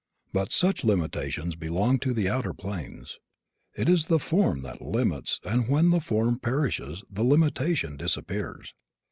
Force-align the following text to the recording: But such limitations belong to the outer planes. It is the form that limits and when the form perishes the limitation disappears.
But 0.33 0.51
such 0.51 0.83
limitations 0.83 1.53
belong 1.55 1.99
to 1.99 2.11
the 2.11 2.27
outer 2.27 2.55
planes. 2.55 3.19
It 3.77 3.87
is 3.87 4.07
the 4.07 4.17
form 4.17 4.61
that 4.61 4.81
limits 4.81 5.39
and 5.43 5.67
when 5.69 5.91
the 5.91 6.01
form 6.01 6.39
perishes 6.39 7.03
the 7.07 7.23
limitation 7.23 7.97
disappears. 7.97 8.73